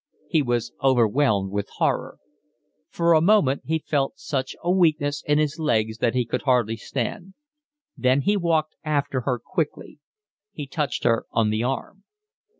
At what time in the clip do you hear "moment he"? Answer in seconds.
3.21-3.77